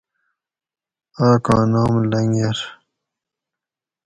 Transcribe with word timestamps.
آکاں 1.29 1.63
نام 1.71 1.93
لنگر 2.11 2.57